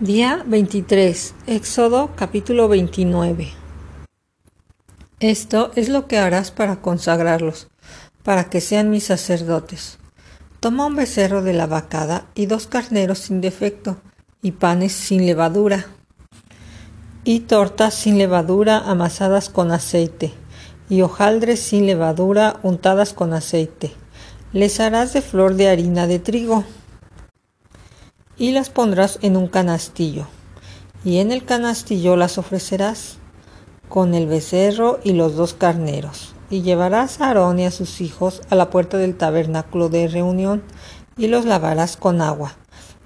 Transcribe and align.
Día 0.00 0.44
23. 0.46 1.34
Éxodo 1.46 2.10
capítulo 2.16 2.68
29. 2.68 3.48
Esto 5.20 5.70
es 5.74 5.88
lo 5.88 6.06
que 6.06 6.18
harás 6.18 6.50
para 6.50 6.82
consagrarlos, 6.82 7.68
para 8.22 8.50
que 8.50 8.60
sean 8.60 8.90
mis 8.90 9.04
sacerdotes. 9.04 9.98
Toma 10.60 10.84
un 10.84 10.96
becerro 10.96 11.42
de 11.42 11.54
la 11.54 11.66
vacada 11.66 12.26
y 12.34 12.44
dos 12.44 12.66
carneros 12.66 13.20
sin 13.20 13.40
defecto, 13.40 13.96
y 14.42 14.52
panes 14.52 14.92
sin 14.92 15.24
levadura, 15.24 15.86
y 17.24 17.40
tortas 17.40 17.94
sin 17.94 18.18
levadura 18.18 18.76
amasadas 18.76 19.48
con 19.48 19.72
aceite, 19.72 20.34
y 20.90 21.00
hojaldres 21.00 21.60
sin 21.60 21.86
levadura 21.86 22.60
untadas 22.62 23.14
con 23.14 23.32
aceite. 23.32 23.92
Les 24.52 24.78
harás 24.78 25.14
de 25.14 25.22
flor 25.22 25.54
de 25.54 25.70
harina 25.70 26.06
de 26.06 26.18
trigo 26.18 26.66
y 28.38 28.52
las 28.52 28.70
pondrás 28.70 29.18
en 29.22 29.36
un 29.36 29.48
canastillo, 29.48 30.26
y 31.04 31.18
en 31.18 31.32
el 31.32 31.44
canastillo 31.44 32.16
las 32.16 32.38
ofrecerás 32.38 33.18
con 33.88 34.14
el 34.14 34.26
becerro 34.26 34.98
y 35.04 35.12
los 35.12 35.36
dos 35.36 35.54
carneros, 35.54 36.34
y 36.50 36.62
llevarás 36.62 37.20
a 37.20 37.28
Aarón 37.28 37.58
y 37.58 37.64
a 37.64 37.70
sus 37.70 38.00
hijos 38.00 38.42
a 38.50 38.54
la 38.54 38.70
puerta 38.70 38.98
del 38.98 39.16
tabernáculo 39.16 39.88
de 39.88 40.08
reunión, 40.08 40.62
y 41.16 41.28
los 41.28 41.46
lavarás 41.46 41.96
con 41.96 42.20
agua, 42.20 42.56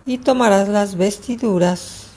y 0.04 0.18
tomarás 0.18 0.68
las 0.68 0.96
vestiduras, 0.96 2.09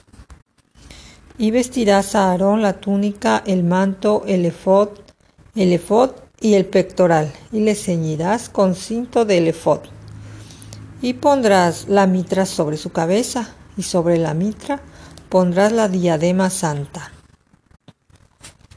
y 1.37 1.51
vestirás 1.51 2.15
a 2.15 2.31
Aarón 2.31 2.61
la 2.61 2.73
túnica, 2.79 3.43
el 3.45 3.63
manto, 3.63 4.23
el 4.25 4.45
efod, 4.45 4.89
el 5.55 5.73
efod 5.73 6.11
y 6.41 6.55
el 6.55 6.65
pectoral, 6.65 7.31
y 7.51 7.59
le 7.59 7.75
ceñirás 7.75 8.49
con 8.49 8.73
cinto 8.73 9.25
de 9.25 9.49
efod 9.49 9.81
y 11.03 11.15
pondrás 11.15 11.89
la 11.89 12.07
mitra 12.07 12.45
sobre 12.45 12.77
su 12.77 12.93
cabeza, 12.93 13.49
y 13.75 13.83
sobre 13.83 14.17
la 14.17 14.33
mitra 14.33 14.81
pondrás 15.27 15.73
la 15.73 15.89
diadema 15.89 16.49
santa. 16.49 17.11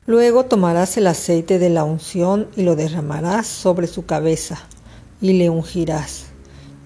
Luego 0.07 0.45
tomarás 0.47 0.97
el 0.97 1.07
aceite 1.07 1.61
de 1.61 1.71
la 1.71 1.85
unción 1.85 2.49
y 2.57 2.63
lo 2.63 2.75
derramarás 2.75 3.47
sobre 3.47 3.87
su 3.87 4.07
cabeza, 4.07 4.59
y 5.21 5.35
le 5.35 5.51
ungirás, 5.51 6.25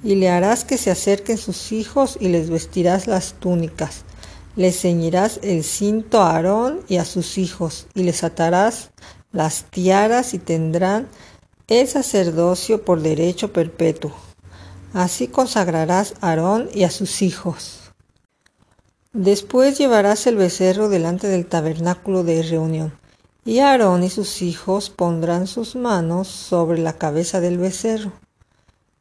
y 0.05 0.16
le 0.16 0.28
harás 0.28 0.66
que 0.66 0.77
se 0.77 0.91
acerquen 0.91 1.38
sus 1.38 1.72
hijos 1.72 2.19
y 2.20 2.28
les 2.28 2.50
vestirás 2.50 3.06
las 3.06 3.32
túnicas. 3.32 4.04
Le 4.56 4.72
ceñirás 4.72 5.41
el 5.42 5.64
cinto 5.64 6.20
a 6.20 6.34
Aarón 6.34 6.80
y 6.86 6.98
a 6.98 7.06
sus 7.06 7.38
hijos, 7.38 7.86
y 7.94 8.02
les 8.02 8.25
atarás 8.25 8.91
las 9.32 9.64
tiaras 9.70 10.34
y 10.34 10.38
tendrán 10.38 11.08
el 11.66 11.88
sacerdocio 11.88 12.84
por 12.84 13.00
derecho 13.00 13.54
perpetuo. 13.54 14.29
Así 14.92 15.28
consagrarás 15.28 16.14
a 16.20 16.30
Aarón 16.30 16.69
y 16.74 16.83
a 16.83 16.91
sus 16.91 17.22
hijos. 17.22 17.92
Después 19.12 19.78
llevarás 19.78 20.27
el 20.27 20.36
becerro 20.36 20.88
delante 20.88 21.28
del 21.28 21.47
tabernáculo 21.47 22.24
de 22.24 22.42
reunión, 22.42 22.92
y 23.44 23.60
Aarón 23.60 24.02
y 24.02 24.10
sus 24.10 24.42
hijos 24.42 24.91
pondrán 24.91 25.47
sus 25.47 25.77
manos 25.77 26.28
sobre 26.28 26.78
la 26.78 26.94
cabeza 26.94 27.41
del 27.41 27.58
becerro. 27.58 28.12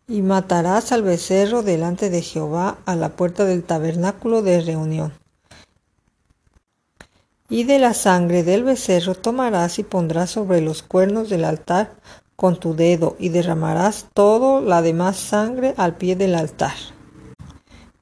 Y 0.08 0.22
matarás 0.22 0.92
al 0.92 1.04
becerro 1.04 1.62
delante 1.62 2.10
de 2.10 2.22
Jehová 2.22 2.78
a 2.86 2.96
la 2.96 3.10
puerta 3.10 3.46
del 3.46 3.64
tabernáculo 3.64 4.42
de 4.42 4.62
reunión. 4.62 5.14
Y 7.50 7.64
de 7.64 7.80
la 7.80 7.94
sangre 7.96 8.44
del 8.44 8.64
becerro 8.64 9.16
tomarás 9.16 9.80
y 9.80 9.84
pondrás 9.84 10.32
sobre 10.32 10.62
los 10.62 10.84
cuernos 10.84 11.30
del 11.30 11.46
altar 11.46 11.92
con 12.40 12.58
tu 12.58 12.74
dedo 12.74 13.18
y 13.20 13.28
derramarás 13.28 14.08
todo 14.14 14.62
la 14.62 14.82
demás 14.82 15.18
sangre 15.18 15.74
al 15.76 15.98
pie 15.98 16.16
del 16.16 16.36
altar. 16.36 16.72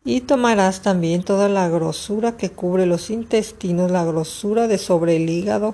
Y 0.06 0.22
tomarás 0.22 0.84
también 0.84 1.24
toda 1.24 1.50
la 1.50 1.68
grosura 1.70 2.38
que 2.38 2.52
cubre 2.52 2.86
los 2.86 3.10
intestinos, 3.10 3.90
la 3.90 4.06
grosura 4.06 4.68
de 4.68 4.78
sobre 4.78 5.16
el 5.16 5.28
hígado, 5.28 5.74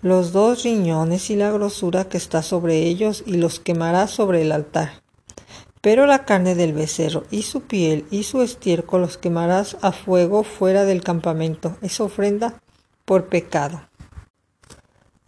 los 0.00 0.32
dos 0.32 0.62
riñones 0.62 1.28
y 1.28 1.36
la 1.36 1.50
grosura 1.50 2.08
que 2.08 2.16
está 2.16 2.42
sobre 2.42 2.78
ellos, 2.78 3.24
y 3.26 3.36
los 3.36 3.60
quemarás 3.60 4.10
sobre 4.10 4.40
el 4.40 4.52
altar. 4.52 5.02
Pero 5.82 6.06
la 6.06 6.24
carne 6.24 6.54
del 6.54 6.72
becerro 6.72 7.24
y 7.30 7.42
su 7.42 7.60
piel 7.60 8.06
y 8.10 8.22
su 8.22 8.40
estiércol 8.40 9.02
los 9.02 9.18
quemarás 9.18 9.76
a 9.82 9.92
fuego 9.92 10.44
fuera 10.44 10.86
del 10.86 11.04
campamento. 11.04 11.76
Es 11.82 12.00
ofrenda 12.00 12.54
por 13.04 13.26
pecado. 13.26 13.87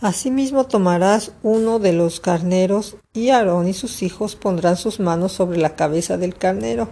Asimismo 0.00 0.65
tomarás 0.65 1.33
uno 1.43 1.78
de 1.78 1.93
los 1.93 2.21
carneros, 2.21 2.97
y 3.12 3.28
Aarón 3.28 3.69
y 3.69 3.75
sus 3.75 4.03
hijos 4.03 4.34
pondrán 4.34 4.78
sus 4.78 4.99
manos 4.99 5.33
sobre 5.33 5.59
la 5.59 5.77
cabeza 5.77 6.16
del 6.16 6.34
carnero, 6.34 6.88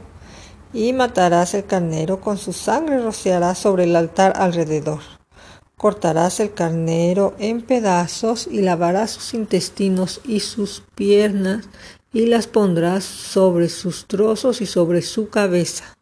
y 0.74 0.92
matarás 0.92 1.54
el 1.54 1.64
carnero 1.64 2.20
con 2.20 2.36
su 2.36 2.52
sangre 2.52 3.00
rociarás 3.00 3.56
sobre 3.56 3.84
el 3.84 3.96
altar 3.96 4.34
alrededor. 4.36 5.00
Cortarás 5.78 6.38
el 6.40 6.52
carnero 6.52 7.34
en 7.38 7.62
pedazos 7.62 8.46
y 8.46 8.60
lavarás 8.60 9.12
sus 9.12 9.32
intestinos 9.32 10.20
y 10.26 10.40
sus 10.40 10.82
piernas, 10.94 11.66
y 12.12 12.26
las 12.26 12.46
pondrás 12.46 13.04
sobre 13.04 13.70
sus 13.70 14.06
trozos 14.06 14.60
y 14.60 14.66
sobre 14.66 15.00
su 15.00 15.30
cabeza. 15.30 15.96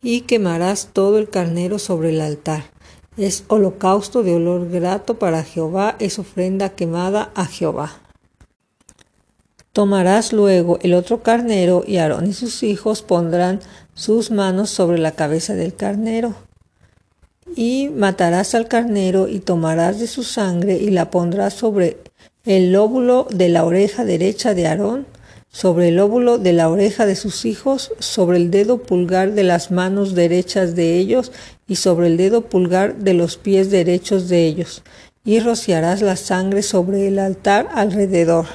Y 0.00 0.22
quemarás 0.22 0.90
todo 0.94 1.18
el 1.18 1.28
carnero 1.28 1.78
sobre 1.78 2.08
el 2.08 2.22
altar 2.22 2.77
es 3.18 3.44
holocausto 3.48 4.22
de 4.22 4.34
olor 4.34 4.70
grato 4.70 5.18
para 5.18 5.42
Jehová, 5.42 5.96
es 5.98 6.18
ofrenda 6.18 6.70
quemada 6.70 7.30
a 7.34 7.46
Jehová. 7.46 8.00
Tomarás 9.72 10.32
luego 10.32 10.78
el 10.82 10.94
otro 10.94 11.22
carnero 11.22 11.84
y 11.86 11.98
Aarón 11.98 12.26
y 12.26 12.32
sus 12.32 12.62
hijos 12.62 13.02
pondrán 13.02 13.60
sus 13.94 14.30
manos 14.30 14.70
sobre 14.70 14.98
la 14.98 15.12
cabeza 15.12 15.54
del 15.54 15.74
carnero. 15.74 16.34
Y 17.54 17.88
matarás 17.88 18.54
al 18.54 18.68
carnero 18.68 19.28
y 19.28 19.40
tomarás 19.40 19.98
de 19.98 20.06
su 20.06 20.22
sangre 20.22 20.76
y 20.76 20.90
la 20.90 21.10
pondrás 21.10 21.54
sobre 21.54 21.98
el 22.44 22.72
lóbulo 22.72 23.26
de 23.30 23.48
la 23.48 23.64
oreja 23.64 24.04
derecha 24.04 24.54
de 24.54 24.66
Aarón 24.66 25.06
sobre 25.50 25.88
el 25.88 25.98
óvulo 25.98 26.38
de 26.38 26.52
la 26.52 26.68
oreja 26.68 27.06
de 27.06 27.16
sus 27.16 27.44
hijos, 27.44 27.92
sobre 27.98 28.36
el 28.36 28.50
dedo 28.50 28.78
pulgar 28.78 29.32
de 29.32 29.44
las 29.44 29.70
manos 29.70 30.14
derechas 30.14 30.74
de 30.74 30.98
ellos 30.98 31.32
y 31.66 31.76
sobre 31.76 32.08
el 32.08 32.16
dedo 32.16 32.42
pulgar 32.42 32.96
de 32.96 33.14
los 33.14 33.36
pies 33.36 33.70
derechos 33.70 34.28
de 34.28 34.46
ellos, 34.46 34.82
y 35.24 35.40
rociarás 35.40 36.02
la 36.02 36.16
sangre 36.16 36.62
sobre 36.62 37.08
el 37.08 37.18
altar 37.18 37.68
alrededor. 37.74 38.46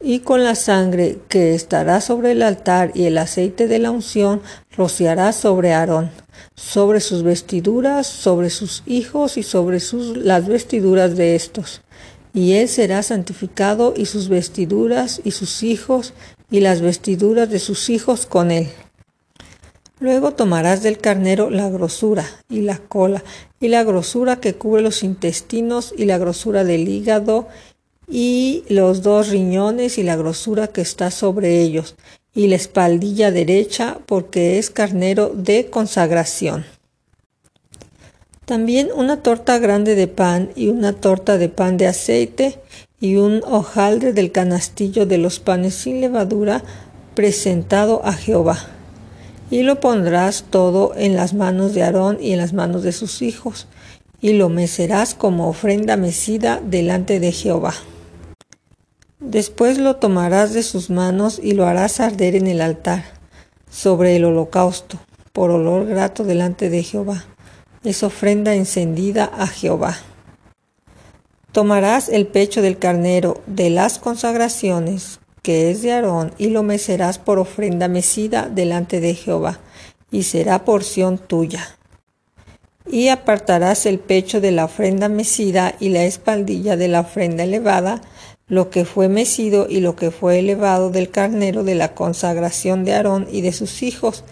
Y 0.00 0.20
con 0.20 0.44
la 0.44 0.54
sangre 0.54 1.18
que 1.28 1.54
estará 1.54 2.00
sobre 2.00 2.32
el 2.32 2.42
altar 2.42 2.92
y 2.94 3.04
el 3.04 3.18
aceite 3.18 3.66
de 3.66 3.78
la 3.78 3.90
unción, 3.90 4.42
rociarás 4.76 5.36
sobre 5.36 5.72
Aarón, 5.72 6.10
sobre 6.54 7.00
sus 7.00 7.22
vestiduras, 7.22 8.06
sobre 8.06 8.50
sus 8.50 8.82
hijos 8.86 9.36
y 9.36 9.42
sobre 9.42 9.80
sus, 9.80 10.16
las 10.16 10.46
vestiduras 10.46 11.16
de 11.16 11.34
estos 11.34 11.82
y 12.36 12.52
él 12.52 12.68
será 12.68 13.02
santificado 13.02 13.94
y 13.96 14.04
sus 14.04 14.28
vestiduras 14.28 15.22
y 15.24 15.30
sus 15.30 15.62
hijos 15.62 16.12
y 16.50 16.60
las 16.60 16.82
vestiduras 16.82 17.48
de 17.48 17.58
sus 17.58 17.88
hijos 17.88 18.26
con 18.26 18.50
él. 18.50 18.68
Luego 20.00 20.32
tomarás 20.32 20.82
del 20.82 20.98
carnero 20.98 21.48
la 21.48 21.70
grosura 21.70 22.26
y 22.50 22.60
la 22.60 22.76
cola 22.76 23.24
y 23.58 23.68
la 23.68 23.84
grosura 23.84 24.36
que 24.38 24.52
cubre 24.52 24.82
los 24.82 25.02
intestinos 25.02 25.94
y 25.96 26.04
la 26.04 26.18
grosura 26.18 26.62
del 26.62 26.86
hígado 26.86 27.48
y 28.06 28.64
los 28.68 29.00
dos 29.00 29.30
riñones 29.30 29.96
y 29.96 30.02
la 30.02 30.16
grosura 30.16 30.68
que 30.68 30.82
está 30.82 31.10
sobre 31.10 31.62
ellos 31.62 31.96
y 32.34 32.48
la 32.48 32.56
espaldilla 32.56 33.30
derecha 33.30 33.96
porque 34.04 34.58
es 34.58 34.68
carnero 34.68 35.32
de 35.34 35.70
consagración. 35.70 36.66
También 38.46 38.90
una 38.94 39.24
torta 39.24 39.58
grande 39.58 39.96
de 39.96 40.06
pan 40.06 40.50
y 40.54 40.68
una 40.68 40.92
torta 40.92 41.36
de 41.36 41.48
pan 41.48 41.76
de 41.76 41.88
aceite 41.88 42.60
y 43.00 43.16
un 43.16 43.42
hojaldre 43.44 44.12
del 44.12 44.30
canastillo 44.30 45.04
de 45.04 45.18
los 45.18 45.40
panes 45.40 45.74
sin 45.74 46.00
levadura 46.00 46.62
presentado 47.16 48.06
a 48.06 48.12
Jehová. 48.12 48.56
Y 49.50 49.64
lo 49.64 49.80
pondrás 49.80 50.44
todo 50.48 50.92
en 50.96 51.16
las 51.16 51.34
manos 51.34 51.74
de 51.74 51.82
Aarón 51.82 52.18
y 52.20 52.30
en 52.34 52.38
las 52.38 52.52
manos 52.52 52.84
de 52.84 52.92
sus 52.92 53.20
hijos, 53.20 53.66
y 54.20 54.34
lo 54.34 54.48
mecerás 54.48 55.16
como 55.16 55.48
ofrenda 55.48 55.96
mecida 55.96 56.60
delante 56.64 57.18
de 57.18 57.32
Jehová. 57.32 57.74
Después 59.18 59.78
lo 59.78 59.96
tomarás 59.96 60.54
de 60.54 60.62
sus 60.62 60.88
manos 60.88 61.40
y 61.42 61.54
lo 61.54 61.66
harás 61.66 61.98
arder 61.98 62.36
en 62.36 62.46
el 62.46 62.60
altar, 62.60 63.06
sobre 63.68 64.14
el 64.14 64.24
holocausto, 64.24 65.00
por 65.32 65.50
olor 65.50 65.86
grato 65.86 66.22
delante 66.22 66.70
de 66.70 66.84
Jehová 66.84 67.24
es 67.86 68.02
ofrenda 68.02 68.54
encendida 68.54 69.24
a 69.24 69.46
Jehová. 69.46 69.96
Tomarás 71.52 72.08
el 72.08 72.26
pecho 72.26 72.60
del 72.60 72.78
carnero 72.78 73.40
de 73.46 73.70
las 73.70 73.98
consagraciones, 73.98 75.20
que 75.42 75.70
es 75.70 75.82
de 75.82 75.92
Aarón, 75.92 76.34
y 76.36 76.48
lo 76.48 76.62
mecerás 76.62 77.18
por 77.18 77.38
ofrenda 77.38 77.88
mecida 77.88 78.48
delante 78.52 79.00
de 79.00 79.14
Jehová, 79.14 79.60
y 80.10 80.24
será 80.24 80.64
porción 80.64 81.18
tuya. 81.18 81.78
Y 82.90 83.08
apartarás 83.08 83.86
el 83.86 83.98
pecho 83.98 84.40
de 84.40 84.50
la 84.50 84.64
ofrenda 84.64 85.08
mecida 85.08 85.74
y 85.80 85.88
la 85.88 86.04
espaldilla 86.04 86.76
de 86.76 86.88
la 86.88 87.00
ofrenda 87.00 87.44
elevada, 87.44 88.02
lo 88.48 88.70
que 88.70 88.84
fue 88.84 89.08
mecido 89.08 89.66
y 89.68 89.80
lo 89.80 89.96
que 89.96 90.10
fue 90.10 90.38
elevado 90.38 90.90
del 90.90 91.10
carnero 91.10 91.64
de 91.64 91.74
la 91.74 91.94
consagración 91.94 92.84
de 92.84 92.94
Aarón 92.94 93.26
y 93.30 93.40
de 93.40 93.52
sus 93.52 93.82
hijos, 93.82 94.24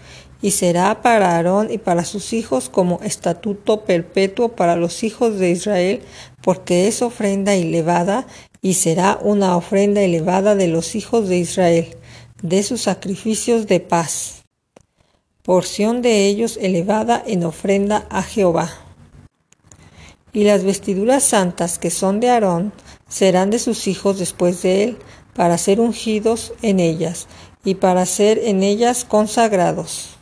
y 0.45 0.51
será 0.51 1.01
para 1.01 1.37
Aarón 1.37 1.71
y 1.71 1.79
para 1.79 2.05
sus 2.05 2.31
hijos 2.31 2.69
como 2.69 2.99
estatuto 3.01 3.81
perpetuo 3.81 4.49
para 4.49 4.75
los 4.75 5.03
hijos 5.03 5.39
de 5.39 5.49
Israel, 5.49 6.03
porque 6.43 6.87
es 6.87 7.01
ofrenda 7.01 7.55
elevada 7.55 8.27
y 8.61 8.75
será 8.75 9.17
una 9.23 9.57
ofrenda 9.57 10.01
elevada 10.01 10.53
de 10.53 10.67
los 10.67 10.93
hijos 10.93 11.29
de 11.29 11.39
Israel, 11.39 11.97
de 12.43 12.61
sus 12.61 12.81
sacrificios 12.81 13.65
de 13.65 13.79
paz. 13.79 14.43
Porción 15.41 16.03
de 16.03 16.27
ellos 16.27 16.59
elevada 16.61 17.23
en 17.25 17.43
ofrenda 17.43 18.05
a 18.11 18.21
Jehová. 18.21 18.69
Y 20.31 20.43
las 20.43 20.63
vestiduras 20.63 21.23
santas 21.23 21.79
que 21.79 21.89
son 21.89 22.19
de 22.19 22.29
Aarón 22.29 22.71
serán 23.09 23.49
de 23.49 23.57
sus 23.57 23.87
hijos 23.87 24.19
después 24.19 24.61
de 24.61 24.83
él, 24.83 24.97
para 25.33 25.57
ser 25.57 25.79
ungidos 25.79 26.53
en 26.61 26.79
ellas, 26.79 27.27
y 27.63 27.73
para 27.73 28.05
ser 28.05 28.37
en 28.37 28.61
ellas 28.61 29.05
consagrados. 29.05 30.14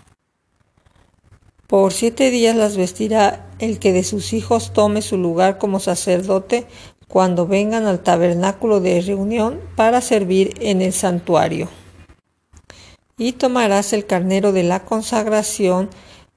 Por 1.67 1.93
siete 1.93 2.29
días 2.29 2.55
las 2.55 2.77
vestirá 2.77 3.49
el 3.59 3.79
que 3.79 3.93
de 3.93 4.03
sus 4.03 4.33
hijos 4.33 4.73
tome 4.73 5.01
su 5.01 5.17
lugar 5.17 5.57
como 5.57 5.79
sacerdote 5.79 6.67
cuando 7.07 7.47
vengan 7.47 7.85
al 7.85 7.99
tabernáculo 7.99 8.79
de 8.79 9.01
reunión 9.01 9.59
para 9.75 10.01
servir 10.01 10.53
en 10.59 10.81
el 10.81 10.93
santuario. 10.93 11.69
Y 13.17 13.33
tomarás 13.33 13.93
el 13.93 14.05
carnero 14.05 14.51
de 14.51 14.63
la 14.63 14.83
consagración 14.83 15.89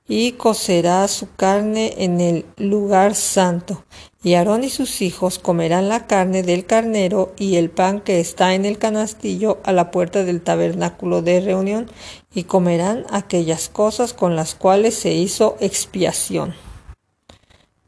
y 0.09 0.33
cocerás 0.33 1.11
su 1.11 1.35
carne 1.35 1.95
en 1.99 2.21
el 2.21 2.47
lugar 2.57 3.15
santo, 3.15 3.85
y 4.23 4.35
Aarón 4.35 4.65
y 4.65 4.71
sus 4.71 5.03
hijos 5.03 5.39
comerán 5.39 5.89
la 5.89 6.07
carne 6.07 6.43
del 6.43 6.67
carnero 6.67 7.33
y 7.39 7.57
el 7.57 7.71
pan 7.71 8.01
que 8.01 8.21
está 8.21 8.55
en 8.55 8.65
el 8.65 8.79
canastillo 8.79 9.59
a 9.65 9.73
la 9.73 9.91
puerta 9.91 10.25
del 10.25 10.43
tabernáculo 10.43 11.23
de 11.23 11.41
reunión, 11.41 11.91
y 12.35 12.45
comerán 12.45 13.07
aquellas 13.11 13.69
cosas 13.69 14.13
con 14.13 14.37
las 14.37 14.55
cuales 14.55 14.95
se 14.95 15.13
hizo 15.13 15.57
expiación, 15.61 16.55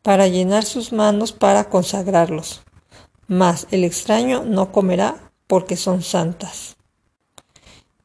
para 0.03 0.27
llenar 0.27 0.65
sus 0.65 0.93
manos 0.93 1.33
para 1.33 1.69
consagrarlos. 1.69 2.63
Mas 3.27 3.67
el 3.71 3.85
extraño 3.85 4.43
no 4.43 4.73
comerá 4.73 5.31
porque 5.47 5.77
son 5.77 6.03
santas. 6.03 6.78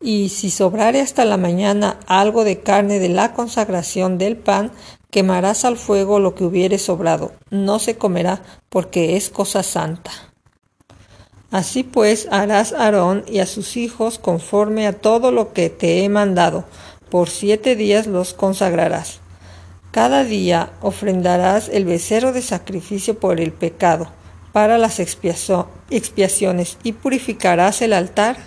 Y 0.03 0.29
si 0.29 0.51
sobrare 0.51 1.01
hasta 1.01 1.25
la 1.25 1.37
mañana 1.37 1.97
algo 2.05 2.43
de 2.43 2.59
carne 2.59 2.99
de 2.99 3.09
la 3.09 3.33
consagración 3.33 4.19
del 4.19 4.37
pan, 4.37 4.71
Quemarás 5.13 5.63
al 5.63 5.77
fuego 5.77 6.19
lo 6.19 6.33
que 6.33 6.43
hubiere 6.43 6.79
sobrado, 6.79 7.33
no 7.51 7.77
se 7.77 7.97
comerá, 7.97 8.41
porque 8.69 9.15
es 9.15 9.29
cosa 9.29 9.61
santa. 9.61 10.09
Así 11.51 11.83
pues 11.83 12.27
harás 12.31 12.73
a 12.73 12.85
Aarón 12.85 13.23
y 13.27 13.37
a 13.37 13.45
sus 13.45 13.77
hijos 13.77 14.17
conforme 14.17 14.87
a 14.87 14.93
todo 14.93 15.31
lo 15.31 15.53
que 15.53 15.69
te 15.69 16.03
he 16.03 16.09
mandado, 16.09 16.65
por 17.11 17.29
siete 17.29 17.75
días 17.75 18.07
los 18.07 18.33
consagrarás. 18.33 19.19
Cada 19.91 20.23
día 20.23 20.71
ofrendarás 20.81 21.69
el 21.69 21.85
becerro 21.85 22.31
de 22.33 22.41
sacrificio 22.41 23.19
por 23.19 23.39
el 23.39 23.53
pecado, 23.53 24.07
para 24.51 24.79
las 24.79 24.99
expiaciones, 24.99 26.79
y 26.81 26.93
purificarás 26.93 27.83
el 27.83 27.93
altar 27.93 28.37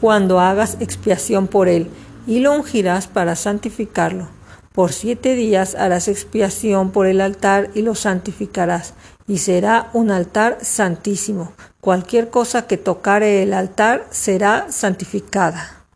cuando 0.00 0.40
hagas 0.40 0.76
expiación 0.80 1.48
por 1.48 1.68
él, 1.68 1.88
y 2.26 2.40
lo 2.40 2.52
ungirás 2.52 3.06
para 3.06 3.36
santificarlo 3.36 4.28
por 4.76 4.92
siete 4.92 5.34
días 5.34 5.74
harás 5.74 6.06
expiación 6.06 6.90
por 6.90 7.06
el 7.06 7.22
altar 7.22 7.70
y 7.72 7.80
lo 7.80 7.94
santificarás, 7.94 8.92
y 9.26 9.38
será 9.38 9.88
un 9.94 10.10
altar 10.10 10.58
santísimo. 10.60 11.52
Cualquier 11.80 12.28
cosa 12.28 12.66
que 12.66 12.76
tocare 12.76 13.42
el 13.42 13.54
altar 13.54 14.06
será 14.10 14.66
santificada. 14.70 15.86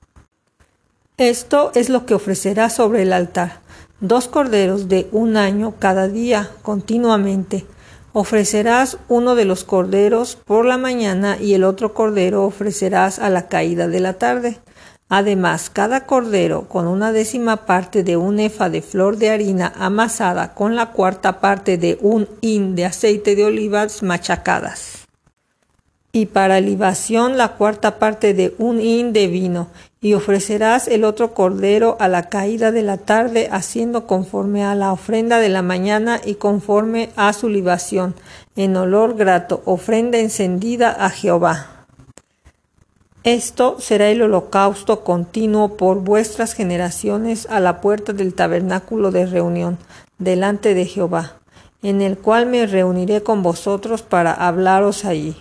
Esto 1.18 1.72
es 1.74 1.90
lo 1.90 2.06
que 2.06 2.14
ofrecerás 2.14 2.72
sobre 2.72 3.02
el 3.02 3.12
altar. 3.12 3.60
Dos 4.00 4.28
corderos 4.28 4.88
de 4.88 5.08
un 5.12 5.36
año 5.36 5.74
cada 5.78 6.08
día, 6.08 6.50
continuamente. 6.62 7.66
Ofrecerás 8.12 8.98
uno 9.08 9.36
de 9.36 9.44
los 9.44 9.62
corderos 9.62 10.36
por 10.44 10.64
la 10.64 10.78
mañana 10.78 11.36
y 11.40 11.54
el 11.54 11.62
otro 11.62 11.94
cordero 11.94 12.44
ofrecerás 12.44 13.20
a 13.20 13.30
la 13.30 13.48
caída 13.48 13.86
de 13.86 14.00
la 14.00 14.14
tarde. 14.14 14.58
Además, 15.08 15.70
cada 15.70 16.06
cordero 16.06 16.68
con 16.68 16.88
una 16.88 17.12
décima 17.12 17.66
parte 17.66 18.02
de 18.02 18.16
un 18.16 18.40
efa 18.40 18.68
de 18.68 18.82
flor 18.82 19.16
de 19.16 19.30
harina 19.30 19.72
amasada 19.76 20.54
con 20.54 20.74
la 20.74 20.90
cuarta 20.92 21.40
parte 21.40 21.78
de 21.78 21.98
un 22.00 22.28
hin 22.40 22.74
de 22.74 22.84
aceite 22.84 23.36
de 23.36 23.44
olivas 23.44 24.02
machacadas. 24.02 24.99
Y 26.12 26.26
para 26.26 26.60
libación 26.60 27.36
la 27.36 27.56
cuarta 27.56 27.98
parte 27.98 28.34
de 28.34 28.54
un 28.58 28.80
hin 28.80 29.12
de 29.12 29.28
vino, 29.28 29.68
y 30.00 30.14
ofrecerás 30.14 30.88
el 30.88 31.04
otro 31.04 31.34
cordero 31.34 31.96
a 32.00 32.08
la 32.08 32.28
caída 32.28 32.72
de 32.72 32.82
la 32.82 32.96
tarde, 32.96 33.48
haciendo 33.52 34.06
conforme 34.06 34.64
a 34.64 34.74
la 34.74 34.92
ofrenda 34.92 35.38
de 35.38 35.50
la 35.50 35.62
mañana 35.62 36.20
y 36.24 36.34
conforme 36.34 37.10
a 37.16 37.32
su 37.32 37.48
libación, 37.48 38.14
en 38.56 38.76
olor 38.76 39.14
grato, 39.14 39.62
ofrenda 39.66 40.18
encendida 40.18 40.90
a 40.90 41.10
Jehová. 41.10 41.86
Esto 43.22 43.76
será 43.78 44.08
el 44.08 44.22
holocausto 44.22 45.04
continuo 45.04 45.76
por 45.76 46.00
vuestras 46.00 46.54
generaciones 46.54 47.46
a 47.50 47.60
la 47.60 47.82
puerta 47.82 48.14
del 48.14 48.32
tabernáculo 48.32 49.10
de 49.10 49.26
reunión, 49.26 49.76
delante 50.18 50.72
de 50.72 50.86
Jehová, 50.86 51.34
en 51.82 52.00
el 52.00 52.16
cual 52.16 52.46
me 52.46 52.66
reuniré 52.66 53.22
con 53.22 53.42
vosotros 53.42 54.00
para 54.00 54.32
hablaros 54.32 55.04
allí. 55.04 55.36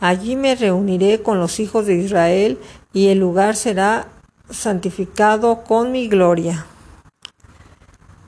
Allí 0.00 0.36
me 0.36 0.54
reuniré 0.54 1.22
con 1.22 1.40
los 1.40 1.60
hijos 1.60 1.86
de 1.86 1.96
Israel, 1.96 2.58
y 2.92 3.08
el 3.08 3.18
lugar 3.18 3.56
será 3.56 4.08
santificado 4.50 5.64
con 5.64 5.92
mi 5.92 6.08
gloria. 6.08 6.66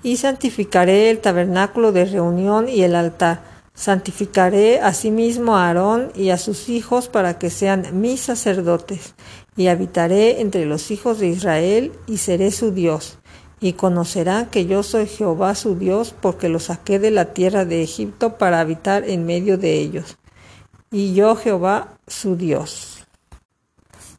Y 0.03 0.17
santificaré 0.17 1.11
el 1.11 1.21
tabernáculo 1.21 1.93
de 1.93 2.07
reunión 2.07 2.69
y 2.69 2.83
el 2.83 2.95
altar, 2.95 3.51
Santificaré 3.81 4.79
asimismo 4.81 5.57
a 5.57 5.69
Aarón 5.69 6.13
y 6.15 6.29
a 6.29 6.37
sus 6.37 6.69
hijos 6.69 7.09
para 7.09 7.39
que 7.39 7.49
sean 7.49 7.87
mis 7.99 8.21
sacerdotes, 8.21 9.15
y 9.57 9.69
habitaré 9.69 10.43
entre 10.43 10.67
los 10.67 10.91
hijos 10.91 11.19
de 11.19 11.29
Israel 11.29 11.91
y 12.07 12.19
seré 12.19 12.51
su 12.51 12.73
Dios. 12.73 13.17
Y 13.59 13.73
conocerán 13.73 14.51
que 14.51 14.67
yo 14.67 14.83
soy 14.83 15.07
Jehová 15.07 15.55
su 15.55 15.77
Dios, 15.77 16.15
porque 16.21 16.51
los 16.51 16.65
saqué 16.65 16.99
de 16.99 17.11
la 17.11 17.33
tierra 17.33 17.65
de 17.65 17.83
Egipto 17.83 18.37
para 18.37 18.61
habitar 18.61 19.09
en 19.09 19.25
medio 19.25 19.57
de 19.57 19.81
ellos. 19.81 20.19
Y 20.93 21.15
yo 21.15 21.37
Jehová 21.37 21.99
su 22.09 22.35
Dios. 22.35 23.07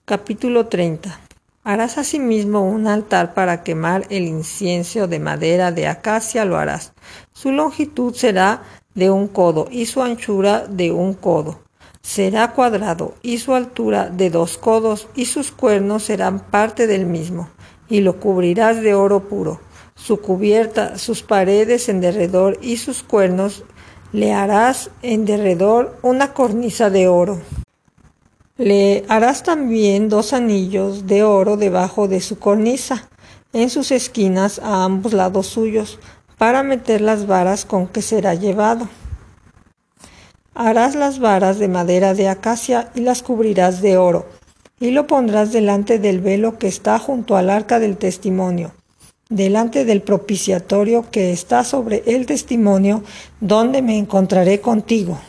Capítulo 0.06 0.68
30. 0.68 1.20
Harás 1.66 1.98
asimismo 1.98 2.64
un 2.64 2.88
altar 2.88 3.34
para 3.34 3.62
quemar 3.62 4.06
el 4.10 4.24
incienso 4.24 5.06
de 5.10 5.20
madera 5.20 5.74
de 5.74 5.88
acacia, 5.88 6.46
lo 6.46 6.56
harás. 6.56 6.94
Su 7.34 7.52
longitud 7.52 8.14
será 8.14 8.64
de 8.96 9.10
un 9.10 9.28
codo 9.28 9.68
y 9.70 9.86
su 9.86 10.02
anchura 10.02 10.66
de 10.66 10.94
un 10.94 11.14
codo. 11.14 11.60
Será 12.02 12.54
cuadrado 12.54 13.16
y 13.22 13.40
su 13.40 13.54
altura 13.54 14.10
de 14.10 14.30
dos 14.30 14.58
codos 14.58 15.10
y 15.14 15.26
sus 15.26 15.52
cuernos 15.52 16.04
serán 16.04 16.40
parte 16.40 16.88
del 16.88 17.06
mismo 17.06 17.50
y 17.90 18.00
lo 18.00 18.18
cubrirás 18.22 18.82
de 18.82 18.94
oro 18.94 19.28
puro. 19.28 19.60
Su 19.96 20.22
cubierta, 20.22 20.98
sus 20.98 21.22
paredes 21.22 21.90
en 21.90 22.00
derredor 22.00 22.58
y 22.62 22.78
sus 22.78 23.04
cuernos 23.04 23.66
le 24.14 24.34
harás 24.34 24.90
en 25.02 25.26
derredor 25.26 25.98
una 26.02 26.34
cornisa 26.34 26.90
de 26.90 27.08
oro. 27.08 27.40
Le 28.58 29.06
harás 29.08 29.44
también 29.44 30.10
dos 30.10 30.34
anillos 30.34 31.08
de 31.08 31.24
oro 31.24 31.56
debajo 31.56 32.08
de 32.08 32.20
su 32.20 32.38
cornisa, 32.38 33.10
en 33.54 33.70
sus 33.70 33.92
esquinas 33.92 34.60
a 34.60 34.84
ambos 34.84 35.14
lados 35.14 35.48
suyos, 35.48 36.00
para 36.38 36.62
meter 36.62 37.02
las 37.02 37.26
varas 37.26 37.66
con 37.66 37.88
que 37.88 38.02
será 38.02 38.34
llevado. 38.36 38.90
Harás 40.54 40.96
las 40.96 41.20
varas 41.20 41.60
de 41.60 41.70
madera 41.70 42.14
de 42.14 42.28
acacia 42.28 42.92
y 42.94 43.02
las 43.02 43.24
cubrirás 43.24 43.82
de 43.82 43.98
oro, 43.98 44.26
y 44.80 44.92
lo 44.92 45.08
pondrás 45.08 45.54
delante 45.54 46.00
del 46.00 46.20
velo 46.20 46.58
que 46.58 46.68
está 46.68 47.00
junto 47.00 47.38
al 47.38 47.50
arca 47.50 47.80
del 47.80 47.96
testimonio, 47.98 48.74
delante 49.32 49.86
del 49.86 50.04
propiciatorio 50.04 51.10
que 51.10 51.32
está 51.32 51.64
sobre 51.64 52.04
el 52.06 52.28
testimonio, 52.28 53.04
donde 53.40 53.82
me 53.82 53.98
encontraré 53.98 54.62
contigo. 54.62 55.20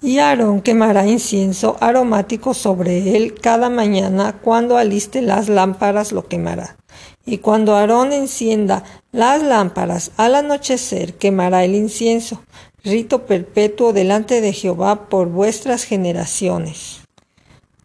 Y 0.00 0.18
Aarón 0.18 0.62
quemará 0.62 1.06
incienso 1.06 1.76
aromático 1.80 2.54
sobre 2.54 3.16
él 3.16 3.34
cada 3.34 3.68
mañana 3.68 4.38
cuando 4.40 4.78
aliste 4.78 5.20
las 5.20 5.50
lámparas 5.50 6.12
lo 6.12 6.26
quemará. 6.26 6.78
Y 7.26 7.38
cuando 7.38 7.76
Aarón 7.76 8.12
encienda 8.12 8.82
las 9.12 9.42
lámparas 9.42 10.12
al 10.16 10.36
anochecer, 10.36 11.14
quemará 11.14 11.64
el 11.64 11.74
incienso, 11.74 12.42
rito 12.82 13.26
perpetuo 13.26 13.92
delante 13.92 14.40
de 14.40 14.54
Jehová 14.54 15.08
por 15.10 15.28
vuestras 15.28 15.84
generaciones. 15.84 16.99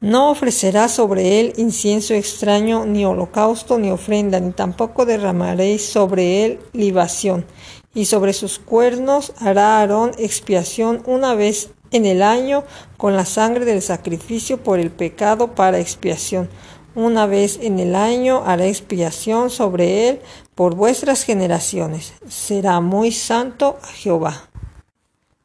No 0.02 0.30
ofrecerá 0.30 0.88
sobre 0.90 1.40
él 1.40 1.54
incienso 1.58 2.14
extraño, 2.14 2.86
ni 2.86 3.06
holocausto, 3.06 3.78
ni 3.78 3.92
ofrenda, 3.92 4.40
ni 4.40 4.52
tampoco 4.52 5.06
derramaréis 5.06 5.86
sobre 5.86 6.46
él 6.46 6.60
libación. 6.74 7.46
Y 7.94 8.06
sobre 8.06 8.34
sus 8.34 8.60
cuernos 8.60 9.34
hará 9.40 9.80
Aarón 9.80 10.12
expiación 10.18 11.02
una 11.06 11.34
vez 11.34 11.70
en 11.92 12.06
el 12.06 12.22
año 12.24 12.66
con 12.98 13.16
la 13.16 13.26
sangre 13.26 13.64
del 13.64 13.82
sacrificio 13.82 14.62
por 14.62 14.80
el 14.80 14.92
pecado 14.92 15.56
para 15.56 15.80
expiación 15.80 16.50
Una 16.94 17.26
vez 17.26 17.60
en 17.62 17.80
el 17.80 17.96
año 17.96 18.44
hará 18.46 18.68
expiación 18.68 19.50
sobre 19.50 20.10
él 20.10 20.22
por 20.56 20.76
vuestras 20.76 21.24
generaciones. 21.24 22.14
Será 22.28 22.80
muy 22.80 23.12
santo 23.12 23.78
a 23.82 23.88
Jehová. 23.88 24.50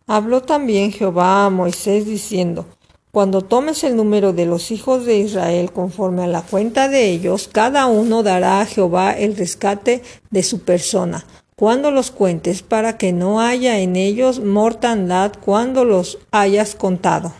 Habló 0.06 0.42
también 0.42 0.92
Jehová 0.92 1.46
a 1.46 1.50
Moisés 1.50 2.04
diciendo, 2.04 2.66
Cuando 3.12 3.42
tomes 3.42 3.82
el 3.82 3.96
número 3.96 4.32
de 4.32 4.46
los 4.46 4.70
hijos 4.70 5.04
de 5.04 5.16
Israel 5.18 5.72
conforme 5.72 6.22
a 6.22 6.28
la 6.28 6.42
cuenta 6.42 6.88
de 6.88 7.10
ellos, 7.10 7.48
cada 7.50 7.86
uno 7.86 8.22
dará 8.22 8.60
a 8.60 8.66
Jehová 8.66 9.10
el 9.12 9.36
rescate 9.36 10.02
de 10.30 10.44
su 10.44 10.60
persona, 10.60 11.26
cuando 11.56 11.90
los 11.90 12.12
cuentes, 12.12 12.62
para 12.62 12.98
que 12.98 13.12
no 13.12 13.40
haya 13.40 13.80
en 13.80 13.96
ellos 13.96 14.38
mortandad 14.38 15.32
cuando 15.44 15.84
los 15.84 16.18
hayas 16.30 16.76
contado. 16.76 17.32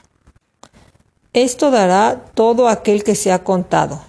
Esto 1.32 1.70
dará 1.70 2.24
todo 2.34 2.66
aquel 2.66 3.04
que 3.04 3.14
se 3.14 3.30
ha 3.30 3.44
contado. 3.44 4.00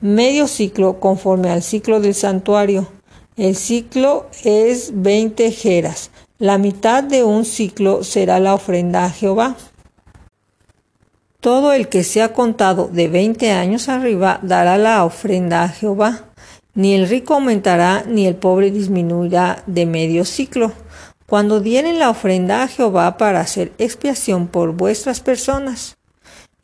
Medio 0.00 0.48
ciclo 0.48 0.98
conforme 0.98 1.50
al 1.50 1.62
ciclo 1.62 2.00
del 2.00 2.16
santuario. 2.16 2.88
El 3.36 3.54
ciclo 3.54 4.26
es 4.42 4.90
veinte 4.92 5.52
jeras. 5.52 6.10
La 6.40 6.58
mitad 6.58 7.04
de 7.04 7.22
un 7.22 7.44
ciclo 7.44 8.02
será 8.02 8.40
la 8.40 8.54
ofrenda 8.54 9.04
a 9.04 9.10
Jehová. 9.10 9.56
Todo 11.44 11.74
el 11.74 11.88
que 11.88 12.04
se 12.04 12.22
ha 12.22 12.32
contado 12.32 12.88
de 12.90 13.06
veinte 13.06 13.50
años 13.50 13.90
arriba 13.90 14.40
dará 14.40 14.78
la 14.78 15.04
ofrenda 15.04 15.62
a 15.62 15.68
Jehová. 15.68 16.24
Ni 16.74 16.94
el 16.94 17.06
rico 17.06 17.34
aumentará, 17.34 18.02
ni 18.08 18.26
el 18.26 18.34
pobre 18.34 18.70
disminuirá 18.70 19.62
de 19.66 19.84
medio 19.84 20.24
ciclo. 20.24 20.72
Cuando 21.26 21.60
dieren 21.60 21.98
la 21.98 22.08
ofrenda 22.08 22.62
a 22.62 22.68
Jehová 22.68 23.18
para 23.18 23.40
hacer 23.40 23.72
expiación 23.76 24.46
por 24.46 24.72
vuestras 24.72 25.20
personas. 25.20 25.98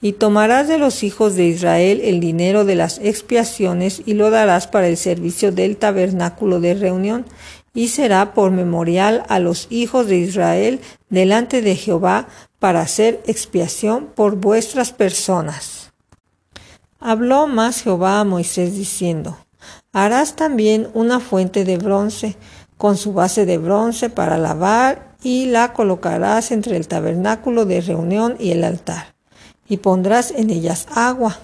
Y 0.00 0.12
tomarás 0.12 0.66
de 0.66 0.78
los 0.78 1.02
hijos 1.02 1.34
de 1.34 1.44
Israel 1.44 2.00
el 2.02 2.18
dinero 2.18 2.64
de 2.64 2.76
las 2.76 3.00
expiaciones 3.00 4.00
y 4.06 4.14
lo 4.14 4.30
darás 4.30 4.66
para 4.66 4.88
el 4.88 4.96
servicio 4.96 5.52
del 5.52 5.76
tabernáculo 5.76 6.58
de 6.58 6.72
reunión, 6.72 7.26
y 7.74 7.88
será 7.88 8.34
por 8.34 8.50
memorial 8.50 9.24
a 9.28 9.38
los 9.38 9.66
hijos 9.70 10.06
de 10.06 10.18
Israel 10.18 10.80
delante 11.08 11.62
de 11.62 11.76
Jehová 11.76 12.28
para 12.58 12.80
hacer 12.80 13.22
expiación 13.26 14.06
por 14.06 14.36
vuestras 14.36 14.92
personas. 14.92 15.92
Habló 16.98 17.46
más 17.46 17.82
Jehová 17.82 18.20
a 18.20 18.24
Moisés 18.24 18.74
diciendo, 18.74 19.38
Harás 19.92 20.36
también 20.36 20.88
una 20.94 21.20
fuente 21.20 21.64
de 21.64 21.78
bronce, 21.78 22.36
con 22.76 22.96
su 22.96 23.12
base 23.12 23.46
de 23.46 23.58
bronce 23.58 24.10
para 24.10 24.38
lavar, 24.38 25.10
y 25.22 25.46
la 25.46 25.72
colocarás 25.72 26.50
entre 26.50 26.76
el 26.76 26.88
tabernáculo 26.88 27.66
de 27.66 27.80
reunión 27.80 28.36
y 28.38 28.52
el 28.52 28.64
altar 28.64 29.14
y 29.70 29.76
pondrás 29.78 30.32
en 30.32 30.50
ellas 30.50 30.86
agua, 30.94 31.38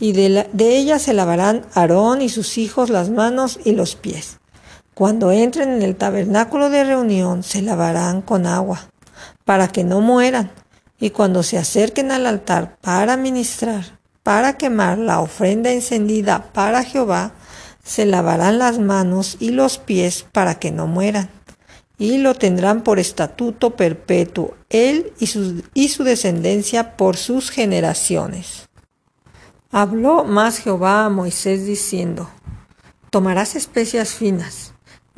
y 0.00 0.12
de, 0.12 0.48
ellas 0.58 1.02
se 1.02 1.12
lavarán 1.12 1.66
Aarón 1.74 2.22
y 2.22 2.30
sus 2.30 2.56
hijos 2.56 2.88
las 2.88 3.10
manos 3.10 3.60
y 3.62 3.72
los 3.72 3.96
pies. 3.96 4.39
Cuando 4.94 5.32
entren 5.32 5.70
en 5.70 5.82
el 5.82 5.96
tabernáculo 5.96 6.70
de 6.70 6.84
reunión 6.84 7.42
se 7.42 7.62
lavarán 7.62 8.22
con 8.22 8.46
agua, 8.46 8.90
para 9.44 9.68
que 9.68 9.84
no 9.84 10.00
mueran, 10.00 10.50
y 10.98 11.10
cuando 11.10 11.42
se 11.42 11.58
acerquen 11.58 12.12
al 12.12 12.26
altar 12.26 12.76
para 12.80 13.16
ministrar, 13.16 13.98
para 14.22 14.58
quemar 14.58 14.98
la 14.98 15.20
ofrenda 15.20 15.70
encendida 15.70 16.52
para 16.52 16.84
Jehová, 16.84 17.32
se 17.82 18.04
lavarán 18.04 18.58
las 18.58 18.78
manos 18.78 19.36
y 19.40 19.50
los 19.50 19.78
pies 19.78 20.26
para 20.32 20.56
que 20.56 20.70
no 20.70 20.86
mueran 20.86 21.30
y 22.00 22.16
lo 22.16 22.34
tendrán 22.34 22.82
por 22.82 22.98
estatuto 22.98 23.76
perpetuo, 23.76 24.56
él 24.70 25.12
y 25.20 25.26
su, 25.26 26.02
descendencia 26.02 26.96
por 26.96 27.18
sus 27.18 27.50
generaciones. 27.50 28.70
Habló 29.70 30.24
más 30.24 30.58
Jehová 30.58 31.04
a 31.04 31.10
Moisés 31.10 31.66
diciendo, 31.66 32.30
Tomarás 33.10 33.54
especias 33.54 34.14
finas, 34.14 34.69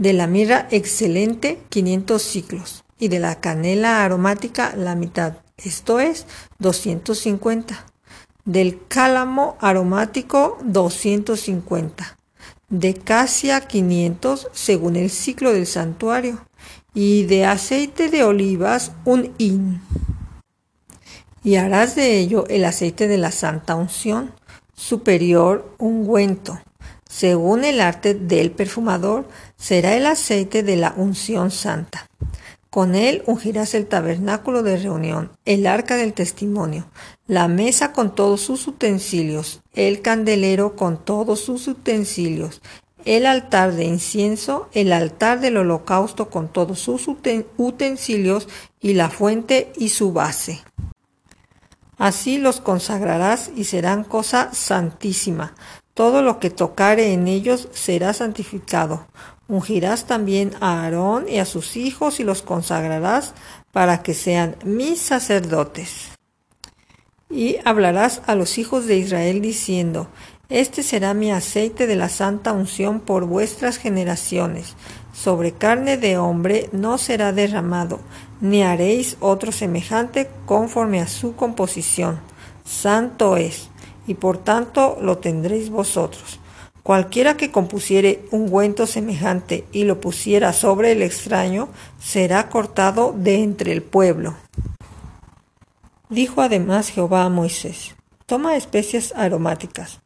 de 0.02 0.12
la 0.12 0.26
mirra 0.26 0.66
excelente 0.72 1.60
quinientos 1.68 2.22
ciclos, 2.22 2.82
y 2.98 3.06
de 3.06 3.20
la 3.20 3.36
canela 3.36 4.04
aromática 4.04 4.74
la 4.76 4.96
mitad, 4.96 5.34
esto 5.56 6.00
es 6.00 6.26
doscientos 6.58 7.20
cincuenta, 7.20 7.86
del 8.44 8.80
cálamo 8.88 9.56
aromático 9.60 10.58
doscientos 10.64 11.42
cincuenta, 11.42 12.18
de 12.68 12.94
casia 12.94 13.60
quinientos 13.60 14.48
según 14.52 14.96
el 14.96 15.08
ciclo 15.08 15.52
del 15.52 15.68
santuario, 15.68 16.44
y 16.94 17.22
de 17.26 17.46
aceite 17.46 18.08
de 18.08 18.24
olivas 18.24 18.90
un 19.04 19.32
hin. 19.38 19.82
Y 21.44 21.54
harás 21.54 21.94
de 21.94 22.18
ello 22.18 22.44
el 22.48 22.64
aceite 22.64 23.06
de 23.06 23.18
la 23.18 23.30
santa 23.30 23.76
unción, 23.76 24.34
superior 24.74 25.76
ungüento. 25.78 26.60
Según 27.08 27.64
el 27.64 27.80
arte 27.82 28.14
del 28.14 28.52
perfumador, 28.52 29.28
será 29.62 29.94
el 29.94 30.06
aceite 30.06 30.64
de 30.64 30.74
la 30.74 30.92
unción 30.96 31.52
santa. 31.52 32.10
Con 32.68 32.96
él 32.96 33.22
ungirás 33.26 33.74
el 33.74 33.86
tabernáculo 33.86 34.64
de 34.64 34.76
reunión, 34.76 35.30
el 35.44 35.68
arca 35.68 35.94
del 35.94 36.14
testimonio, 36.14 36.86
la 37.28 37.46
mesa 37.46 37.92
con 37.92 38.12
todos 38.12 38.40
sus 38.40 38.66
utensilios, 38.66 39.62
el 39.72 40.02
candelero 40.02 40.74
con 40.74 41.04
todos 41.04 41.38
sus 41.38 41.68
utensilios, 41.68 42.60
el 43.04 43.24
altar 43.24 43.72
de 43.74 43.84
incienso, 43.84 44.68
el 44.72 44.92
altar 44.92 45.38
del 45.38 45.56
holocausto 45.56 46.28
con 46.28 46.48
todos 46.48 46.80
sus 46.80 47.06
utensilios 47.06 48.48
y 48.80 48.94
la 48.94 49.10
fuente 49.10 49.72
y 49.76 49.90
su 49.90 50.12
base. 50.12 50.60
Así 51.98 52.38
los 52.38 52.60
consagrarás 52.60 53.52
y 53.54 53.62
serán 53.62 54.02
cosa 54.02 54.52
santísima. 54.52 55.54
Todo 55.94 56.22
lo 56.22 56.40
que 56.40 56.48
tocare 56.48 57.12
en 57.12 57.28
ellos 57.28 57.68
será 57.72 58.14
santificado. 58.14 59.06
Ungirás 59.48 60.06
también 60.06 60.52
a 60.60 60.82
Aarón 60.82 61.28
y 61.28 61.38
a 61.38 61.44
sus 61.44 61.76
hijos 61.76 62.20
y 62.20 62.24
los 62.24 62.42
consagrarás 62.42 63.34
para 63.72 64.02
que 64.02 64.14
sean 64.14 64.56
mis 64.64 65.00
sacerdotes. 65.00 66.10
Y 67.30 67.56
hablarás 67.64 68.22
a 68.26 68.34
los 68.34 68.58
hijos 68.58 68.86
de 68.86 68.98
Israel 68.98 69.40
diciendo, 69.40 70.08
este 70.52 70.82
será 70.82 71.14
mi 71.14 71.30
aceite 71.30 71.86
de 71.86 71.96
la 71.96 72.10
santa 72.10 72.52
unción 72.52 73.00
por 73.00 73.24
vuestras 73.24 73.78
generaciones. 73.78 74.74
Sobre 75.14 75.52
carne 75.52 75.96
de 75.96 76.18
hombre 76.18 76.68
no 76.72 76.98
será 76.98 77.32
derramado, 77.32 78.00
ni 78.42 78.62
haréis 78.62 79.16
otro 79.20 79.50
semejante 79.50 80.28
conforme 80.44 81.00
a 81.00 81.06
su 81.06 81.34
composición. 81.36 82.20
Santo 82.66 83.38
es, 83.38 83.70
y 84.06 84.12
por 84.12 84.36
tanto 84.36 84.98
lo 85.00 85.16
tendréis 85.16 85.70
vosotros. 85.70 86.38
Cualquiera 86.82 87.36
que 87.36 87.52
compusiere 87.52 88.24
ungüento 88.32 88.86
semejante 88.86 89.64
y 89.70 89.84
lo 89.84 90.00
pusiera 90.00 90.52
sobre 90.52 90.92
el 90.92 91.02
extraño, 91.02 91.68
será 92.00 92.48
cortado 92.48 93.14
de 93.16 93.42
entre 93.42 93.72
el 93.72 93.82
pueblo. 93.82 94.34
Dijo 96.08 96.42
además 96.42 96.90
Jehová 96.90 97.24
a 97.24 97.28
Moisés, 97.28 97.94
Toma 98.26 98.56
especias 98.56 99.12
aromáticas, 99.16 100.00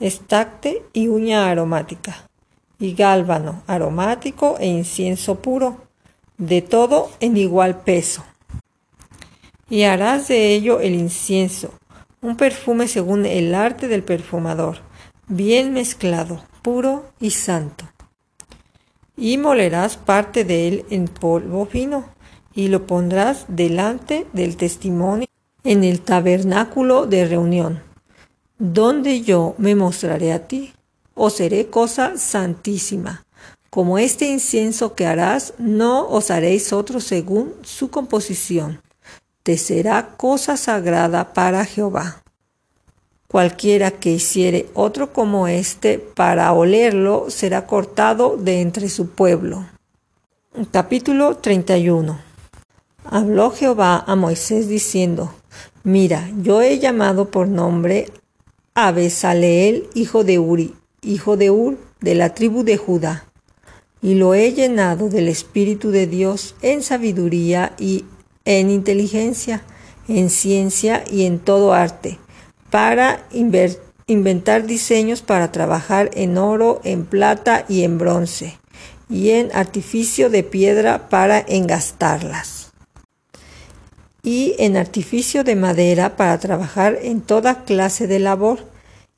estacte 0.00 0.82
y 0.92 1.08
uña 1.08 1.50
aromática, 1.50 2.28
y 2.78 2.94
gálbano 2.94 3.62
aromático 3.66 4.56
e 4.58 4.66
incienso 4.66 5.36
puro, 5.36 5.76
de 6.38 6.62
todo 6.62 7.10
en 7.20 7.36
igual 7.36 7.82
peso. 7.82 8.24
Y 9.68 9.82
harás 9.84 10.28
de 10.28 10.54
ello 10.54 10.80
el 10.80 10.94
incienso, 10.94 11.74
un 12.22 12.36
perfume 12.36 12.88
según 12.88 13.26
el 13.26 13.54
arte 13.54 13.88
del 13.88 14.02
perfumador, 14.02 14.78
bien 15.28 15.72
mezclado, 15.72 16.44
puro 16.62 17.06
y 17.20 17.30
santo. 17.30 17.84
Y 19.16 19.38
molerás 19.38 19.96
parte 19.96 20.44
de 20.44 20.68
él 20.68 20.84
en 20.90 21.08
polvo 21.08 21.66
fino, 21.66 22.06
y 22.54 22.68
lo 22.68 22.86
pondrás 22.86 23.46
delante 23.48 24.26
del 24.32 24.56
testimonio 24.56 25.26
en 25.64 25.84
el 25.84 26.00
tabernáculo 26.00 27.06
de 27.06 27.26
reunión 27.26 27.94
donde 28.58 29.22
yo 29.22 29.54
me 29.58 29.74
mostraré 29.74 30.32
a 30.32 30.46
ti, 30.46 30.72
o 31.14 31.30
seré 31.30 31.68
cosa 31.68 32.16
santísima. 32.16 33.24
Como 33.70 33.98
este 33.98 34.26
incienso 34.26 34.94
que 34.94 35.06
harás, 35.06 35.54
no 35.58 36.08
os 36.08 36.30
haréis 36.30 36.72
otro 36.72 37.00
según 37.00 37.54
su 37.62 37.90
composición. 37.90 38.80
Te 39.42 39.58
será 39.58 40.14
cosa 40.16 40.56
sagrada 40.56 41.34
para 41.34 41.64
Jehová. 41.64 42.23
Cualquiera 43.34 43.90
que 43.90 44.12
hiciere 44.12 44.68
otro 44.74 45.12
como 45.12 45.48
este 45.48 45.98
para 45.98 46.52
olerlo 46.52 47.30
será 47.30 47.66
cortado 47.66 48.36
de 48.36 48.60
entre 48.60 48.88
su 48.88 49.08
pueblo. 49.08 49.66
Capítulo 50.70 51.38
31 51.38 52.16
Habló 53.04 53.50
Jehová 53.50 54.04
a 54.06 54.14
Moisés 54.14 54.68
diciendo, 54.68 55.34
Mira, 55.82 56.30
yo 56.42 56.62
he 56.62 56.78
llamado 56.78 57.32
por 57.32 57.48
nombre 57.48 58.08
a 58.72 58.92
Besaleel, 58.92 59.88
hijo 59.94 60.22
de 60.22 60.38
Uri, 60.38 60.76
hijo 61.02 61.36
de 61.36 61.50
Ur, 61.50 61.76
de 62.00 62.14
la 62.14 62.34
tribu 62.34 62.62
de 62.62 62.76
Judá, 62.76 63.24
y 64.00 64.14
lo 64.14 64.34
he 64.34 64.52
llenado 64.52 65.08
del 65.08 65.26
Espíritu 65.26 65.90
de 65.90 66.06
Dios 66.06 66.54
en 66.62 66.84
sabiduría 66.84 67.74
y 67.80 68.04
en 68.44 68.70
inteligencia, 68.70 69.64
en 70.06 70.30
ciencia 70.30 71.02
y 71.10 71.24
en 71.24 71.40
todo 71.40 71.72
arte, 71.72 72.20
para 72.74 73.24
inventar 74.08 74.66
diseños 74.66 75.22
para 75.22 75.52
trabajar 75.52 76.10
en 76.14 76.36
oro, 76.38 76.80
en 76.82 77.06
plata 77.06 77.64
y 77.68 77.84
en 77.84 77.98
bronce, 77.98 78.58
y 79.08 79.30
en 79.30 79.54
artificio 79.54 80.28
de 80.28 80.42
piedra 80.42 81.08
para 81.08 81.38
engastarlas, 81.38 82.72
y 84.24 84.56
en 84.58 84.76
artificio 84.76 85.44
de 85.44 85.54
madera 85.54 86.16
para 86.16 86.36
trabajar 86.40 86.98
en 87.00 87.20
toda 87.20 87.62
clase 87.62 88.08
de 88.08 88.18
labor. 88.18 88.58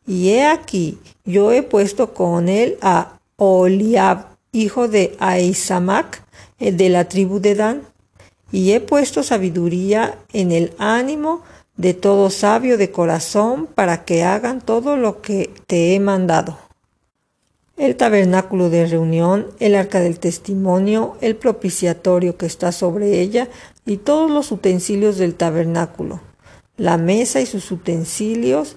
Y 0.07 0.33
he 0.33 0.45
aquí, 0.45 0.99
yo 1.25 1.51
he 1.51 1.63
puesto 1.63 2.13
con 2.13 2.51
él 2.51 2.77
a 2.83 3.19
Oliab, 3.37 4.37
hijo 4.53 4.87
de 4.87 5.17
Aisamac, 5.19 6.23
eh, 6.59 6.73
de 6.73 6.91
la 6.91 7.09
tribu 7.09 7.41
de 7.41 7.55
Dan, 7.55 7.83
y 8.53 8.73
he 8.73 8.81
puesto 8.81 9.23
sabiduría 9.23 10.19
en 10.35 10.53
el 10.53 10.75
ánimo 10.77 11.43
de 11.77 11.95
todo 11.95 12.31
sabio 12.31 12.79
de 12.79 12.91
corazón 12.91 13.67
para 13.67 14.05
que 14.05 14.23
hagan 14.23 14.61
todo 14.61 14.97
lo 14.97 15.21
que 15.21 15.51
te 15.67 15.95
he 15.95 16.01
mandado. 16.01 16.59
El 17.77 17.97
tabernáculo 17.97 18.71
de 18.71 18.87
reunión, 18.87 19.49
el 19.61 19.75
arca 19.75 20.01
del 20.01 20.19
testimonio, 20.19 21.17
el 21.21 21.37
propiciatorio 21.37 22.39
que 22.39 22.47
está 22.47 22.73
sobre 22.73 23.21
ella 23.21 23.49
y 23.85 23.99
todos 23.99 24.31
los 24.31 24.51
utensilios 24.51 25.19
del 25.19 25.35
tabernáculo, 25.35 26.21
la 26.79 26.97
mesa 26.97 27.43
y 27.43 27.47
sus 27.47 27.71
utensilios, 27.71 28.77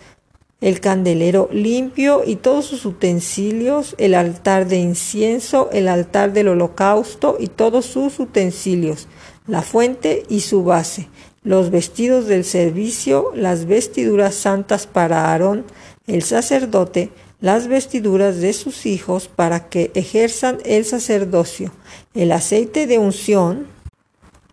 el 0.60 0.82
candelero 0.82 1.48
limpio 1.53 2.24
y 2.25 2.36
todos 2.36 2.65
sus 2.65 2.86
utensilios, 2.86 3.96
el 3.98 4.13
altar 4.13 4.68
de 4.68 4.77
incienso, 4.77 5.70
el 5.72 5.88
altar 5.88 6.34
del 6.34 6.50
holocausto 6.50 7.38
y 7.39 7.48
todos 7.48 7.86
sus 7.86 8.20
utensilios, 8.20 9.08
la 9.48 9.62
fuente 9.62 10.24
y 10.27 10.41
su 10.41 10.65
base, 10.65 11.08
los 11.43 11.69
vestidos 11.72 12.27
del 12.27 12.43
servicio, 12.43 13.31
las 13.36 13.65
vestiduras 13.65 14.36
santas 14.36 14.88
para 14.88 15.31
Aarón, 15.31 15.65
el 16.08 16.24
sacerdote, 16.24 17.12
las 17.41 17.67
vestiduras 17.67 18.38
de 18.41 18.53
sus 18.53 18.86
hijos 18.86 19.29
para 19.29 19.69
que 19.69 19.91
ejerzan 19.93 20.58
el 20.65 20.84
sacerdocio, 20.86 21.72
el 22.13 22.31
aceite 22.31 22.88
de 22.88 22.98
unción 22.98 23.67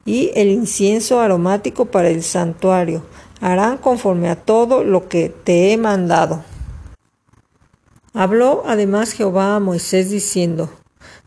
y 0.04 0.30
el 0.34 0.48
incienso 0.48 1.20
aromático 1.20 1.86
para 1.86 2.08
el 2.08 2.22
santuario. 2.22 3.04
Harán 3.40 3.78
conforme 3.78 4.30
a 4.30 4.36
todo 4.36 4.84
lo 4.84 5.08
que 5.08 5.28
te 5.28 5.72
he 5.72 5.76
mandado. 5.76 6.44
Habló 8.14 8.62
además 8.66 9.12
Jehová 9.12 9.56
a 9.56 9.60
Moisés 9.60 10.08
diciendo, 10.08 10.70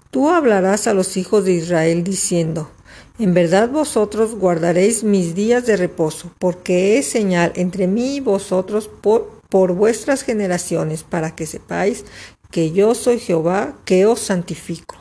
Tú 0.10 0.30
hablarás 0.30 0.88
a 0.88 0.96
los 0.96 1.18
hijos 1.18 1.46
de 1.46 1.54
Israel 1.54 2.04
diciendo, 2.04 2.72
en 3.20 3.34
verdad 3.34 3.68
vosotros 3.68 4.36
guardaréis 4.36 5.04
mis 5.04 5.36
días 5.36 5.66
de 5.66 5.76
reposo, 5.76 6.32
porque 6.40 6.98
es 6.98 7.06
señal 7.06 7.52
entre 7.56 7.86
mí 7.86 8.16
y 8.16 8.20
vosotros 8.22 8.90
por, 8.90 9.74
vuestras 9.74 10.24
generaciones, 10.24 11.04
para 11.04 11.36
que 11.36 11.46
sepáis 11.46 12.06
que 12.50 12.72
yo 12.72 12.96
soy 12.96 13.20
Jehová, 13.20 13.78
que 13.84 14.06
os 14.06 14.22
santifico. 14.22 14.96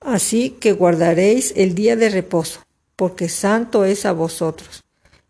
Así 0.00 0.50
que 0.50 0.72
guardaréis 0.72 1.52
el 1.56 1.76
día 1.76 1.94
de 1.94 2.10
reposo, 2.10 2.60
porque 2.96 3.28
santo 3.28 3.84
es 3.84 4.04
a 4.04 4.12
vosotros. 4.12 4.82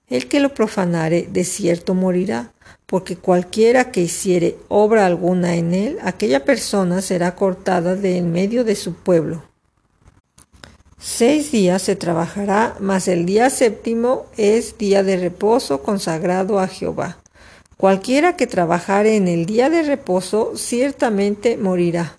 El 0.09 0.29
que 0.29 0.41
lo 0.41 0.55
profanare, 0.55 1.29
de 1.31 1.45
cierto 1.45 1.95
morirá, 1.95 2.55
porque 2.87 3.17
cualquiera 3.17 3.93
que 3.93 4.01
hiciere 4.01 4.57
obra 4.69 5.05
alguna 5.05 5.57
en 5.57 5.75
él, 5.75 5.99
aquella 6.03 6.45
persona 6.45 7.03
será 7.03 7.35
cortada 7.35 7.97
de 7.97 8.17
en 8.17 8.33
medio 8.33 8.65
de 8.65 8.77
su 8.77 8.95
pueblo. 8.95 9.50
Seis 11.03 11.51
días 11.51 11.81
se 11.81 11.97
trabajará, 11.97 12.77
mas 12.79 13.09
el 13.09 13.25
día 13.25 13.49
séptimo 13.49 14.27
es 14.37 14.77
día 14.77 15.03
de 15.03 15.17
reposo 15.17 15.83
consagrado 15.83 16.59
a 16.59 16.69
Jehová. 16.69 17.17
Cualquiera 17.79 18.37
que 18.37 18.47
trabajare 18.47 19.17
en 19.17 19.27
el 19.27 19.47
día 19.47 19.71
de 19.71 19.83
reposo 19.83 20.53
ciertamente 20.57 21.57
morirá. 21.57 22.19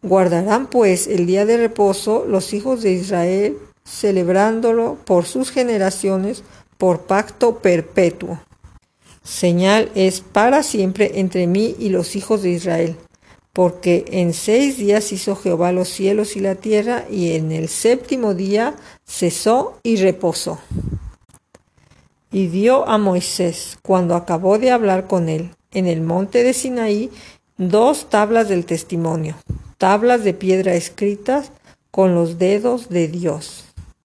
Guardarán 0.00 0.68
pues 0.68 1.06
el 1.06 1.26
día 1.26 1.44
de 1.44 1.58
reposo 1.58 2.24
los 2.26 2.54
hijos 2.54 2.82
de 2.82 2.92
Israel, 2.92 3.58
celebrándolo 3.84 4.96
por 5.04 5.26
sus 5.26 5.50
generaciones 5.50 6.44
por 6.78 7.02
pacto 7.02 7.58
perpetuo. 7.58 8.40
Señal 9.22 9.90
es 9.94 10.22
para 10.22 10.62
siempre 10.62 11.20
entre 11.20 11.46
mí 11.46 11.76
y 11.78 11.90
los 11.90 12.16
hijos 12.16 12.42
de 12.42 12.50
Israel 12.50 12.96
porque 13.54 14.04
en 14.08 14.34
seis 14.34 14.76
días 14.76 15.12
hizo 15.12 15.36
Jehová 15.36 15.70
los 15.70 15.88
cielos 15.88 16.36
y 16.36 16.40
la 16.40 16.56
tierra, 16.56 17.04
y 17.08 17.32
en 17.32 17.52
el 17.52 17.68
séptimo 17.68 18.34
día 18.34 18.74
cesó 19.06 19.78
y 19.84 19.96
reposó. 19.96 20.58
Y 22.32 22.48
dio 22.48 22.86
a 22.88 22.98
Moisés, 22.98 23.78
cuando 23.80 24.16
acabó 24.16 24.58
de 24.58 24.72
hablar 24.72 25.06
con 25.06 25.28
él, 25.28 25.52
en 25.70 25.86
el 25.86 26.00
monte 26.00 26.42
de 26.42 26.52
Sinaí, 26.52 27.10
dos 27.56 28.10
tablas 28.10 28.48
del 28.48 28.66
testimonio, 28.66 29.36
tablas 29.78 30.24
de 30.24 30.34
piedra 30.34 30.74
escritas 30.74 31.52
con 31.92 32.16
los 32.16 32.38
dedos 32.38 32.88
de 32.88 33.06
Dios. 33.06 33.63